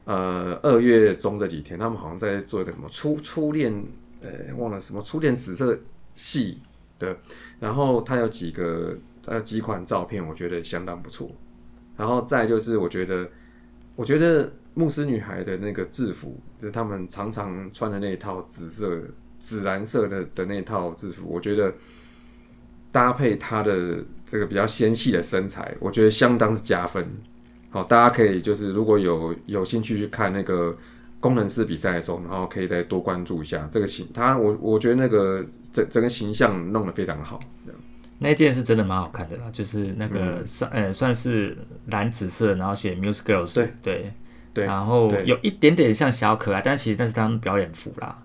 [0.03, 3.73] 呃，二月中这几天，他们好像在做一个什么初初恋，
[4.21, 5.79] 呃，忘了什么初恋紫色
[6.13, 6.61] 系
[6.99, 7.15] 的。
[7.59, 11.31] 然后他有几个呃几款照片，我觉得相当不错。
[11.95, 13.29] 然后再就是，我觉得
[13.95, 19.01] 我觉得牧师女孩的那个制服，就是他们常常穿的那一套紫色、
[19.37, 21.73] 紫蓝色的的那套制服，我觉得
[22.89, 27.05] 搭配他的这个比较纤细的身材，我觉得相当是加分。
[27.69, 30.73] 好，大家可以就是如果有有兴趣去看那个
[31.19, 34.07] 工程师比赛的时候，然后可以再多关注一下这个形。
[34.13, 37.37] 他我我觉得那个整整个形象弄得非常好。
[38.19, 44.13] 那件是真的蛮好看的啦，就是那个算呃算是蓝紫色，然后写 Music Girls，对对
[44.53, 48.17] 对，然后有一点点像小可爱，但其实那是他们表演服啦。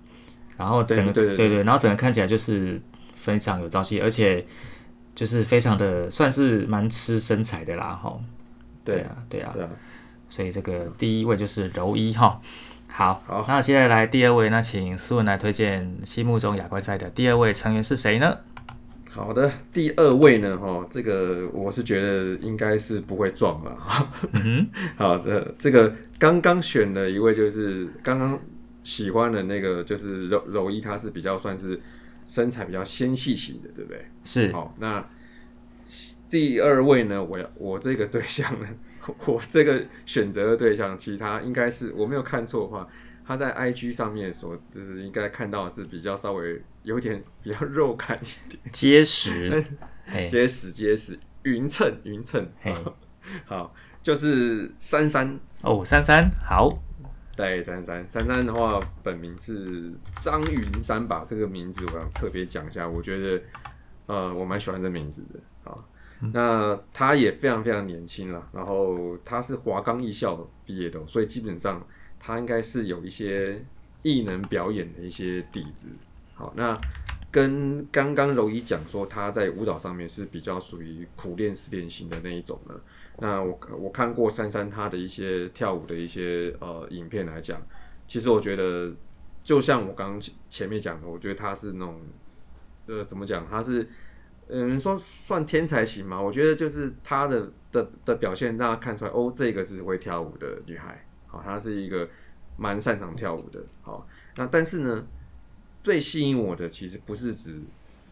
[0.56, 2.80] 然后整个对对对，然后整个看起来就是
[3.12, 4.44] 非常有朝气，而且
[5.14, 8.18] 就是非常的算是蛮吃身材的啦，哈。
[8.84, 9.54] 对啊，对啊，
[10.28, 12.40] 所以这个第一位就是柔一哈。
[12.88, 18.38] 好，好，那接下来第二位，那请思文来推荐心目中亚冠赛的第二位成员是谁呢？
[19.18, 24.10] 好的，第二位呢，哈，这个我是觉得应该是不会撞了哈。
[24.96, 28.38] 好，这这个刚刚选了一位，就是刚刚
[28.82, 31.80] 喜欢的那个，就是柔柔一，她是比较算是
[32.26, 34.04] 身材比较纤细型的，对不对？
[34.24, 34.52] 是。
[34.52, 35.04] 好，那。
[36.28, 38.68] 第二位呢，我要我这个对象呢，
[39.24, 42.86] 我这个选择的对象，其他应该是我没有看错的话，
[43.26, 49.62] 他在 IG 上面所就是应该看到的是比较稍微有点 比较肉感一点，结实，
[50.26, 52.50] 结实结实，匀称匀称，
[53.44, 56.70] 好，就是珊珊哦，珊珊好，
[57.36, 63.42] 对，珊珊珊珊的话，本名是张云山吧，这个名字我要特别讲一下，我觉得
[64.06, 65.76] 呃，我蛮喜欢这名字的啊。
[66.32, 71.86] 那他也非常非常年轻了，然后他是华冈艺校毕业的，所以基本上
[72.18, 73.62] 他应该是有一些
[74.02, 75.86] 艺能表演的一些底子。
[76.38, 76.80] 好，那
[77.32, 82.74] 跟刚刚柔一讲说他在舞蹈上面是比较属于苦练试练型的那一种呢。
[83.18, 87.60] 那我我看过珊珊她的一些跳舞的一些呃影片来讲，
[88.06, 88.94] 其实我觉得
[89.42, 92.00] 就像我刚刚前面讲的，我觉得她是那种
[92.86, 93.88] 呃怎么讲，她是。
[94.50, 96.18] 嗯，说算天才型嘛？
[96.18, 102.08] 我觉得就是她的的的表现，让家看出来哦，这个是会跳舞的女孩，好，她是一个
[102.56, 104.08] 蛮擅长跳舞的，好。
[104.36, 105.06] 那但是呢，
[105.82, 107.60] 最吸引我的其实不是指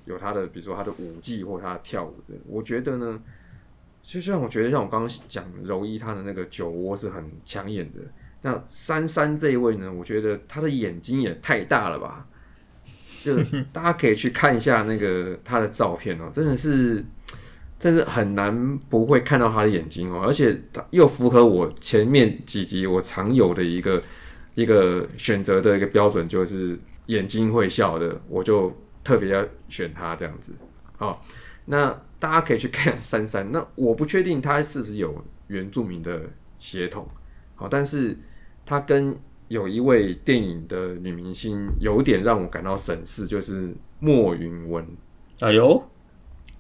[0.04, 3.20] 有他的，比如说他的舞技或他跳舞这，我觉得呢，
[4.02, 8.00] 就像我觉得像我刚刚讲柔一，他的那个酒窝是很抢眼的。
[8.42, 12.26] 那珊珊这一位呢，我觉得他的眼睛也太大了吧。
[13.24, 13.36] 就
[13.72, 17.04] 大家可以去看一下那个他的照片哦，真的是，
[17.76, 24.00] 真是很难不会看到他的眼睛哦，而且又符合我前面几集我常有的一个
[24.54, 30.52] 一个选择的一个标准，就是眼睛会笑的，我就特别要选他这样子。
[30.96, 31.24] 好，
[31.64, 36.22] 那大家可以去看珊珊，那我不确定她是不是有原住民的
[36.58, 37.08] 血统，
[37.54, 38.16] 好，但是
[38.64, 39.18] 她跟。
[39.48, 44.84] 有一位电影的女明星，有点让我感到审视，就是莫云文。
[45.38, 45.80] 哎呦，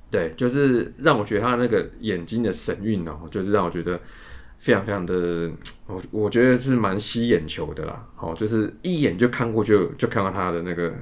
[0.08, 4.00] 对，就是让我觉得她那个眼睛的神韵哦，就是让我觉得，
[4.58, 5.50] 非常非常的，
[5.86, 8.04] 我我觉得是蛮吸眼球的啦。
[8.16, 10.92] 好，就是一眼就看过就就看到他的那个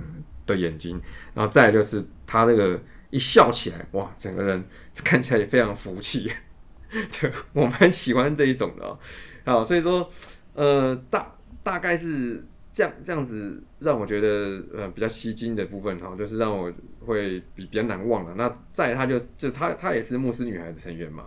[0.44, 1.00] 的眼睛，
[1.32, 2.78] 然后再就是他那个
[3.10, 4.62] 一笑起来，哇，整个人
[5.02, 6.30] 看起来也非常福气。
[6.90, 8.84] 对， 我蛮喜欢这一种的。
[8.84, 8.98] 哦
[9.44, 10.10] 好，所以说，
[10.54, 16.72] 呃，大大概是这样这样子，让我觉得呃比较吸睛的部分哈，就是让我
[17.06, 18.34] 会比比较难忘的。
[18.34, 21.24] 那再他就就他他也是牧师女孩子成员嘛，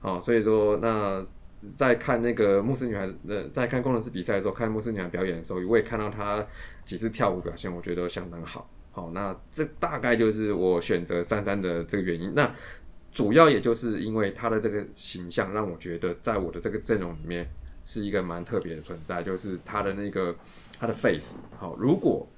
[0.00, 1.24] 好，所以说那。
[1.62, 6.44] 在看那个牧师女孩，呃，在看工程师比赛的时候，看牧师女孩表演的时候，我也看到她
[6.84, 8.68] 几次跳舞表现，我觉得相当好。
[8.90, 12.32] 好，那这大概就是我选择珊珊的这个原因。
[12.34, 12.52] 那
[13.12, 17.48] 主要也就是因为她的这个形象，让我觉得在我的这个阵容里面
[17.84, 20.34] 是一个蛮特别的存在，就是她的那个
[20.78, 21.36] 她的 face。
[21.56, 22.28] 好，如果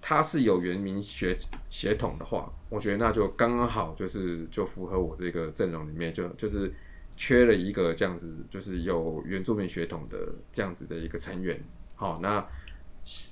[0.00, 1.36] 她是有原名血
[1.68, 6.72] 血统的话，我觉得那就刚刚好，就是就符合我这个阵容里面，就就是。
[7.20, 10.16] 缺了一个这样子，就是有原住民血统的
[10.50, 11.62] 这样子的一个成员。
[11.94, 12.42] 好，那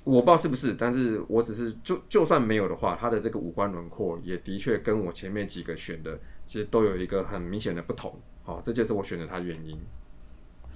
[0.03, 8.13] 我不知道是不是，但是我只是就就算没有的话，他的这个五官轮廓也的确跟我前面几个选的其实都有一个很明显的不同。
[8.43, 9.75] 好，这就是我选择他的原因。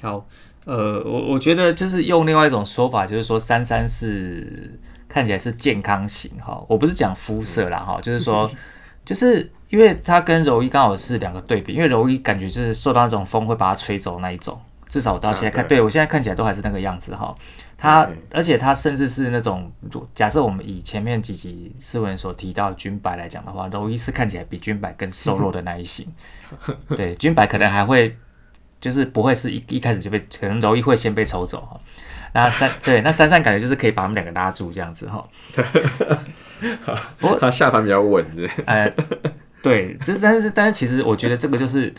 [0.02, 0.28] 好，
[0.66, 6.36] 呃，我我觉得就是用另外一种说法，就是说珊珊是看起来是健康型。
[6.40, 8.50] 哈，我不是讲肤色啦，哈，就是说。
[9.06, 17.34] 就是因为他跟柔一刚好是两个对比，因为柔一感觉就是受到那种风会把它吹走那一种，至少我到现在看，对我现在看起来都还是那个样子哈。
[17.76, 19.72] 他而且他甚至是那种，
[20.14, 26.08] 假设我们以前面几集斯文所提到军白来讲的话，柔一是看起来比军白更瘦弱的那一型。
[26.96, 28.16] 对，军白可能还会
[28.80, 31.76] 就是不会是一一开始就被，可能柔一会先被抽走哈。
[32.32, 35.28] 那三 对那珊珊感觉就是可以把他们两个拉住这样子哈。
[37.20, 38.90] 不过他下盘比较稳的，哎，
[39.64, 41.92] 对，这但是但是其实我觉得这个就是，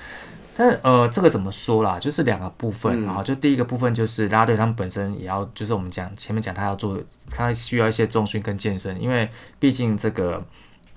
[0.54, 1.98] 但是呃，这个怎么说啦？
[1.98, 7.00] 就是两个部分，然后就第一个部分就是拉队他们本身也要，就是我们讲前面讲他要做，
[7.30, 10.44] 他需要一些重训跟健身，因为毕竟这个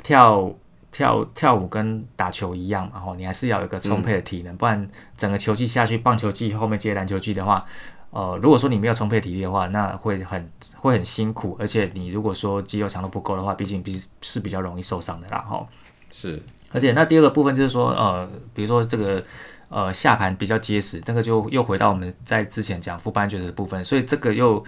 [0.04, 0.54] 跳
[0.92, 7.66] 跳跳舞跟打球一样嘛，吼，你还是要有一个充沛的体能，不然整个球季下去，棒球季后面接篮球季的话。
[8.10, 15.66] 呃，如果说你没有充沛体力的话，那会很会很辛苦，而且你如果说肌肉强度不够的话，毕竟比是比较容易受伤的啦，哈。
[16.10, 19.24] 是，而且那第二个部分就是说，呃，比如说这个
[19.70, 24.64] 呃下盘比较结实，这个就又回到我们在之前讲副班爵士的部分，所以这个又，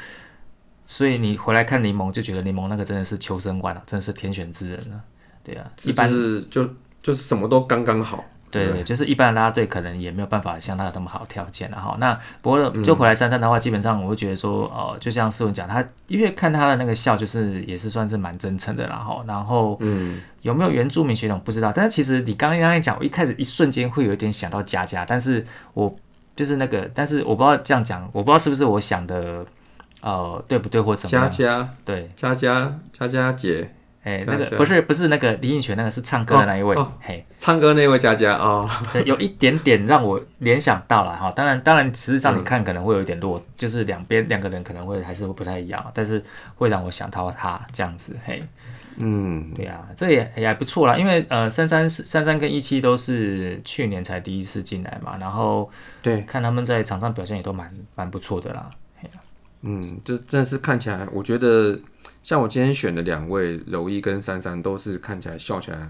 [0.85, 5.01] 所以你回来看柠檬就觉得柠檬那个真的是求生观了，真的是天选之人了，
[5.43, 6.63] 对啊，一般是就
[7.01, 8.23] 就是什么都刚刚好。
[8.51, 11.95] 对，就是一般的拉队可能也没有办法像他有那么好条件了哈。
[11.99, 19.23] 那不过就回来珊珊的话，基本上我会觉得说，呃，就像思文讲，他因为看他的那个笑，就是也是算是蛮真诚的啦哈。
[19.27, 25.95] 然后，嗯，有没有原住民血统不知道，但是其实你刚刚刚一讲，我一开始一瞬间会有一点想到佳佳，但是我
[26.35, 29.45] 就是那个，但是我不知道这样讲，我不知道是不是我想的，
[30.01, 31.29] 呃，对不对或怎么样？
[31.29, 33.69] 佳佳，对，佳佳，佳佳姐。
[34.09, 36.75] 哎，那个不是不是那个李映雪，那个是唱歌的那一位。
[36.99, 38.67] 嘿，唱歌那位佳佳哦，
[39.05, 41.31] 有一点点让我联想到了哈。
[41.31, 46.23] 当然，当然，实际上你看可能会有一点落，就是两边两个人可能会还是会不太一样，但是
[46.55, 48.15] 会让我想到他这样子。
[48.25, 48.41] 嘿，
[48.97, 50.97] 嗯，对啊，这也也还不错啦。
[50.97, 55.69] 因为呃，三三三三跟一七都是去年才第一次进来嘛，然后
[56.01, 58.69] 对，看他们在场上表现也都蛮蛮不错的啦。
[59.61, 61.79] 嗯，这真是看起来，我觉得。
[62.23, 65.87] 像我今天选的两位柔一跟珊珊，都是看起来笑起来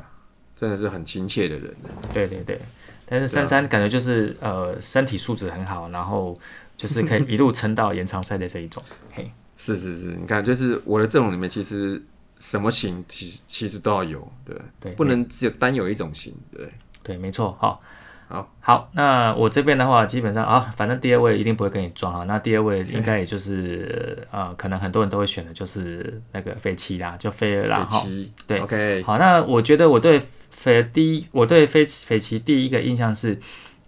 [0.56, 1.76] 真的是很亲切的人。
[2.14, 2.60] 对对对，
[3.06, 6.40] 但是珊珊感觉就是呃身体素质很好，然后
[6.78, 8.82] 就是可以一路 撑到延长赛的这一种。
[9.12, 12.02] 嘿，是是是，你看，就是我的阵容里面其实
[12.40, 16.70] 什么型其实其实都要有，对对，不能只有单有一种型，对
[17.04, 17.82] 对，没错，好。
[18.30, 22.26] 好好，那我这边的话，基本上啊，反正第二位一定不会跟你撞啊。
[22.26, 28.04] 那第二位应该也就是呃，可能很多人都会选的就是那个飞七啦，就飞儿啦哈。
[28.46, 29.02] 对，OK。
[29.04, 33.40] 好，那我觉得我对飞第一，我对飞飞奇第一个印象是，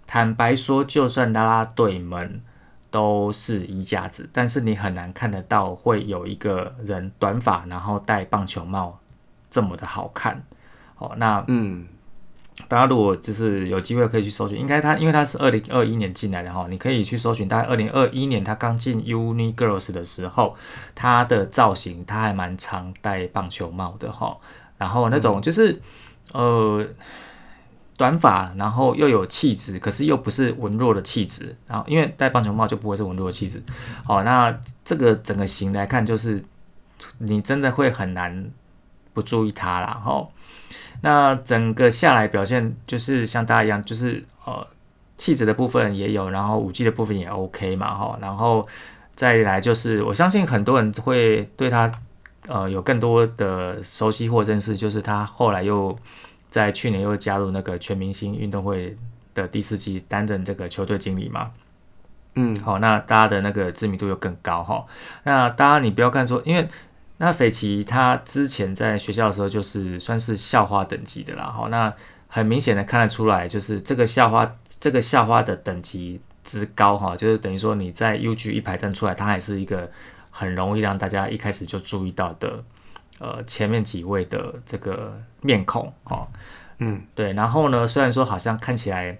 [0.07, 2.41] 坦白说，就算啦啦队们
[2.89, 8.99] 都是一家子，但是你很难看得到会有一个人短发然后戴棒球帽
[9.51, 10.43] 这么的好看。
[10.97, 11.85] 哦，那嗯。
[12.67, 17.47] 大家如果就是有机会可以去搜寻，应该他因为他是二零二一年进来的哈，你可以去搜寻。
[17.47, 20.55] 大概二零二一年他刚进 Uni Girls 的时候，
[20.95, 24.35] 他的造型他还蛮常戴棒球帽的哈。
[24.77, 25.81] 然后那种就是
[26.31, 26.85] 呃
[27.97, 31.55] 短发，然后又有气质，可是又不是文弱的气质。
[31.67, 33.61] 然后因为戴棒球帽就不会是文弱的气质。
[34.05, 36.43] 好，那这个整个型来看，就是
[37.17, 38.49] 你真的会很难
[39.13, 40.01] 不注意他啦。
[40.03, 40.27] 哈。
[41.01, 44.65] 那整个下来表现就是像大家一样，就是呃
[45.17, 48.67] 气质的部分也有，然后舞技的部分也 OK 嘛哈，然后
[49.15, 51.91] 再来就是我相信很多人会对他
[52.47, 55.97] 呃有更多的熟悉或认识，就是他后来又
[56.49, 58.97] 在去年又加入那个全明星运动会
[59.33, 61.51] 的第四季担任这个球队经理嘛。
[62.35, 64.85] 嗯，好，那大家的那个知名度又更高哈。
[65.23, 66.65] 那大家你不要看说，因为
[67.23, 71.67] 那斐奇他之前在学校的时候就是算是校花等级的啦，哈。
[71.69, 71.93] 那
[72.27, 79.89] 很明显的看得出来，就是这个校花这个校花的等级之高哈，就是等于说你在 UG 一排站出来，他还是一个
[80.31, 82.63] 很容易让大家一开始就注意到的，
[83.19, 86.27] 呃，前面几位的这个面孔哈。
[86.79, 87.33] 嗯，对。
[87.33, 89.17] 然后呢，虽然说好像看起来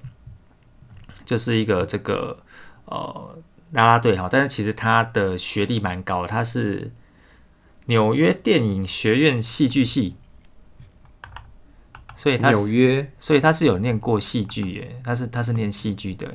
[1.24, 2.38] 就是一个这个。
[2.86, 3.38] 呃，
[3.72, 6.92] 啦啦队哈，但是其实他的学历蛮高，他是
[7.86, 10.16] 纽约电影学院戏剧系，
[12.16, 16.28] 所以他纽约，所以他是有念过戏剧耶，他是他是念戏剧的，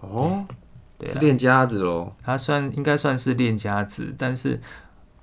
[0.00, 0.44] 哦，
[0.98, 4.60] 对，是练家子喽，他算应该算是练家子，但是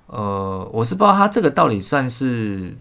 [0.06, 2.76] 呃，我是不知道他这个到底算是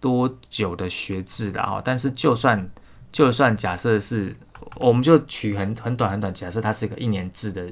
[0.00, 2.70] 多久的学制的哈，但是就算
[3.12, 4.36] 就算假设是。
[4.76, 7.68] 我们就取很很短很短，假设它是一个一年制的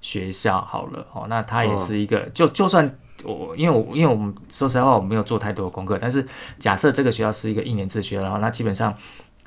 [0.00, 6.26] 学校好了，哦，那它也是一个，就就算我因为我因为我们说实话我没有做太多的功课，但是
[6.58, 8.94] 假设这个学校是一个一年制学校的话，那基本上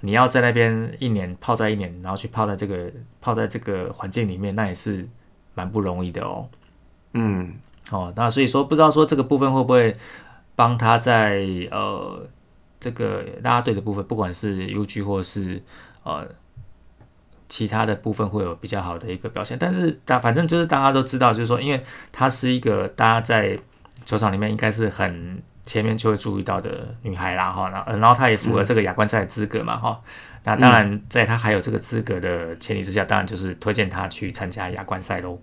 [0.01, 5.07] 你要在那边一年泡在一年，然后去泡在这个泡在这个环境里面，那也是
[5.53, 6.47] 蛮不容易的哦。
[7.13, 7.53] 嗯，
[7.89, 9.95] 哦，那所以说不知道说这个部分会不会
[10.55, 12.27] 帮他在呃
[12.79, 15.61] 这个拉拉队的部分，不管是 UG 或是
[16.03, 16.27] 呃。
[17.53, 21.79] 其他的部分会有比较好的一个表现，但是大反正就是大家都知道，就是说，因为
[22.11, 23.55] 她是一个大家在
[24.05, 30.01] 球场里面应该是很前面就会注意到的女孩啦哈，然然后她也符合这个亚冠赛的资格嘛哈，
[30.45, 35.39] 那当然在她还有这个资格的前提之下，当然就是推荐她去参加亚冠赛喽。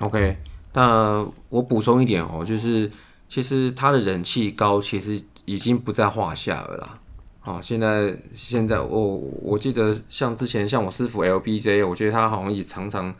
[0.00, 0.36] OK，
[0.74, 2.90] 那我补充一点哦，就是
[3.26, 6.98] 其实她的人气高，其实已经不在话下了啦。
[7.46, 13.14] 啊，现在现在我我记得像之前像我师傅 LBJ，我觉得他好像也常常，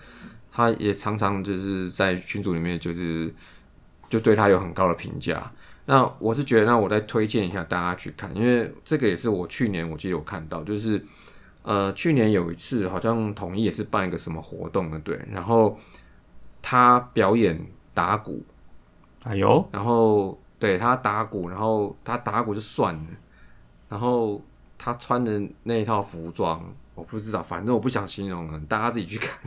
[0.50, 3.32] 他也常常就是在群组里面就是
[4.08, 5.48] 就对他有很高的评价。
[5.84, 11.00] 那我是觉得，那我再推荐一下大家去看，因为这个也是我去年我记得有看到，就是
[11.62, 15.78] 呃去年有一次好像统一也是办一个什么活动的，对，然后
[16.60, 17.64] 他表演
[17.94, 18.44] 打鼓，
[19.22, 23.02] 哎呦，然后对他打鼓，然后他打鼓就算了。
[23.88, 24.42] 然后
[24.76, 26.62] 他穿的那一套服装，
[26.94, 29.38] 我不知道，反正我不想形容了，大家自己去看，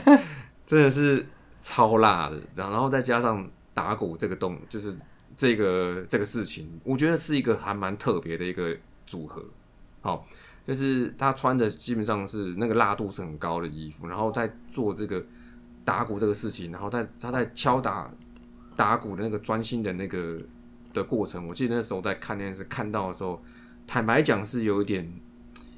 [0.64, 1.26] 真的是
[1.60, 2.40] 超辣的。
[2.54, 4.96] 然后再加上打鼓这个动，就是
[5.36, 9.44] 这个这个事情，我觉得是一个还蛮特别的一个组合。
[10.00, 10.24] 好，
[10.66, 15.24] 就是他穿的基本上是那个辣度是很高的衣服，然后在做这个
[15.84, 18.08] 打鼓这个事情，然后在他在敲打
[18.76, 20.38] 打鼓的那个专心的那个
[20.92, 23.42] 的过程，我记得那时候在看电视看到的时候。
[23.86, 25.10] 坦白讲是有一点，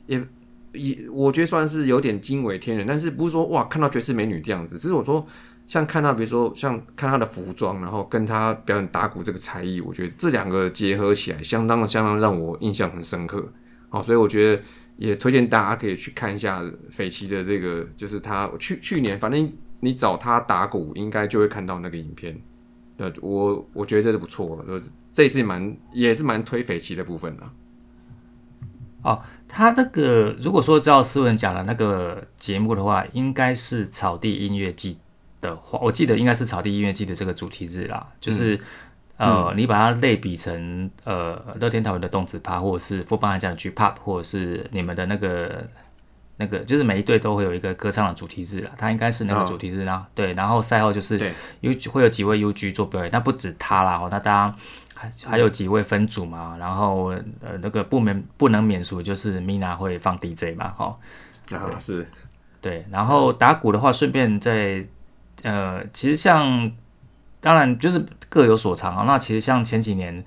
[0.06, 0.26] 也
[0.72, 5.26] 也我觉得算是有点惊为天人，但是不是说哇看到绝世美女这样子，只是我说
[5.66, 13.52] 像看到比如说像看她的服装，然后跟她表演打鼓这个才艺，我觉得这两个结合起来，相当的相当让我印象很深刻。
[13.88, 14.62] 好，所以我觉得
[14.96, 22.38] 也推荐大家可以去看一下斐奇的这个，就是他去去年反正你找他打鼓，应该就会看到那个影片。
[22.98, 24.82] 呃，我我觉得这是不错的，
[25.12, 27.42] 这一次蛮也是蛮推斐奇的部分的。
[29.02, 34.98] 哦，他那个如果说照斯文讲的那个节目的话，应该是草地音乐季
[35.40, 38.04] 的话，我记得应该是草地音乐季的这个主题日啦。
[38.20, 38.58] 就是
[39.16, 45.64] 呃，你把它类比成呃乐天桃园的动子趴，或者是富邦悍将 G Pop，或者是你们的那个
[46.38, 48.70] 那个，就是每一队都会有一个歌唱的主题日啦。
[48.76, 50.06] 它应该是那个主题日啦。
[50.14, 54.56] 对，然后赛后就是有会有几位 UG 做表演，但不止他啦，哦，那大家。
[55.00, 57.06] 还还有几位分组嘛，然后
[57.40, 60.98] 呃那个不免不能免俗就是 Mina 会放 DJ 嘛，哈
[61.52, 62.04] 啊是，
[62.60, 64.84] 对，然后打鼓的话，顺便在
[65.44, 66.72] 呃其实像
[67.40, 70.24] 当然就是各有所长啊，那其实像前几年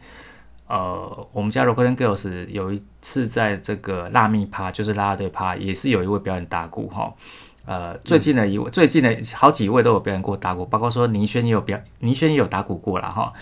[0.68, 7.14] 呃我们家 Rockland Girls 有一次在这个辣蜜趴，就是拉拉队趴，也是有一位表演打鼓哈，
[7.66, 13.34] 呃最近的一位最近的好几位都有表演过打鼓，包括说倪轩也有表倪轩也有打鼓过了哈。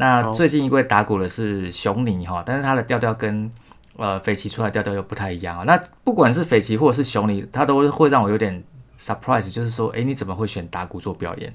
[0.00, 3.50] 那最近一位打鼓的是熊尼哈，但是他的调调跟
[3.96, 5.64] 呃斐奇出来调调又不太一样啊。
[5.64, 8.62] 那不管是斐奇或者是熊尼，他都会让我有点
[8.96, 11.52] surprise，就是说，哎，你怎么会选打鼓做表演？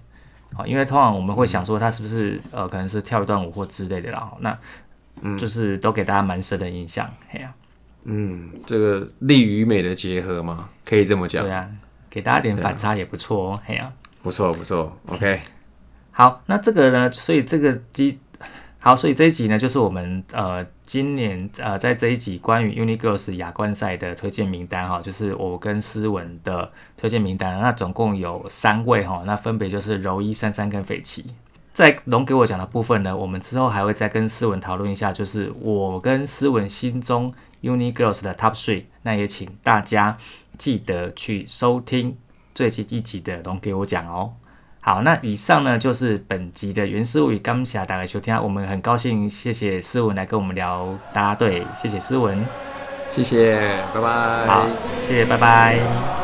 [0.58, 4.30] 啊，因为通常我们会想说他是不是呃可能是跳一段舞或之类的啦。
[4.42, 4.58] 那
[5.22, 7.54] 嗯，就是都给大家蛮深的印象，嘿呀。
[8.04, 11.54] 嗯，这个力与美的结合嘛，可以这么讲对。
[11.54, 11.66] 啊，
[12.10, 13.60] 给大家点反差也不错哦。
[13.64, 13.90] 嘿呀、
[14.22, 15.40] 不错不错，OK，
[16.12, 18.20] 好，那这个呢，所以这个机
[18.86, 31.28] 好，所以这一集呢，就是我们呃今年呃在这一集关于 Unigirls 亚冠赛的推荐名单哈，就是我跟思文的推荐名单，那总共有三位哈，那分别就是柔一、珊珊跟斐奇。
[31.72, 38.84] 在龙给我讲的部分呢，我们之后还会再跟思文讨论一下，就是我跟思文心中 Uni Girls 的 Top Three。
[39.04, 40.18] 那也请大家
[40.58, 42.18] 记得去收听
[42.52, 44.34] 最近一集的龙给我讲哦。
[44.86, 52.38] 好，那以上呢就是本集的原思物语感谢大家收听，我们很高兴，谢谢思文来跟我们聊大家队，谢谢思文，
[53.10, 54.46] 谢谢，拜拜。
[54.46, 54.68] 好，
[55.02, 56.23] 谢谢，拜拜。